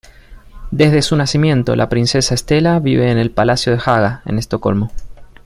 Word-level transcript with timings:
Desde 0.71 1.03
su 1.03 1.15
nacimiento 1.15 1.75
la 1.75 1.87
princesa 1.87 2.33
Estela 2.33 2.79
vive 2.79 3.11
en 3.11 3.19
el 3.19 3.29
Palacio 3.29 3.71
de 3.75 3.81
Haga 3.85 4.23
en 4.25 4.39
Estocolmo. 4.39 4.89